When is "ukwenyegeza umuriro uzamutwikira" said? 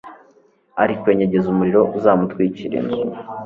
0.95-2.73